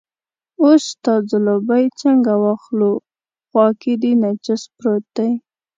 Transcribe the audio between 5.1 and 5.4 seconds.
دی.